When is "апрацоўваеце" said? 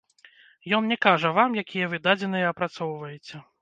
2.57-3.49